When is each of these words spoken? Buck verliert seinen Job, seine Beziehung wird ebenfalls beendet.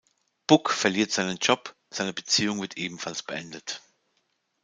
Buck 0.47 0.71
verliert 0.71 1.11
seinen 1.11 1.37
Job, 1.37 1.75
seine 1.91 2.11
Beziehung 2.11 2.59
wird 2.59 2.75
ebenfalls 2.75 3.21
beendet. 3.21 3.83